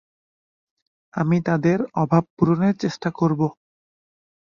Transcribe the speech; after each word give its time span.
আমি 1.13 1.37
তাদের 1.45 1.79
অভাব 1.95 2.23
পূরণের 2.35 2.75
চেষ্টা 2.77 3.09
করব। 3.11 3.41